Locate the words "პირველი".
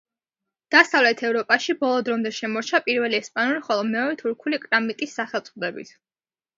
2.89-3.21